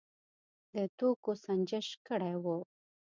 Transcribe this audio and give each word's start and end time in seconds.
د 0.75 0.77
توکو 0.97 1.31
سنجش 1.45 1.87
کړی 2.07 2.35
و. 2.43 2.45